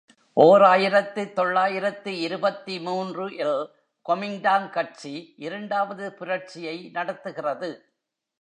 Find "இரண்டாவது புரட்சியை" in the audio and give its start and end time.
5.37-6.89